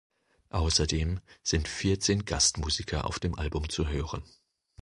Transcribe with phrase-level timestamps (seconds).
[0.49, 4.23] Außerdem sind vierzehn Gastmusiker auf dem Album zu hören.